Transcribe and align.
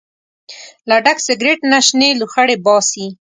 له 0.89 0.95
ډک 1.05 1.17
سګرټ 1.27 1.59
نه 1.71 1.79
شنې 1.87 2.09
لوخړې 2.19 2.55
باسي. 2.65 3.05